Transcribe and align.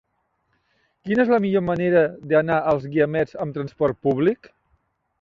Quina 1.09 1.25
és 1.25 1.29
la 1.33 1.39
millor 1.43 1.63
manera 1.67 2.03
d'anar 2.33 2.59
als 2.75 2.91
Guiamets 2.95 3.41
amb 3.47 3.61
trasport 3.63 4.05
públic? 4.09 4.55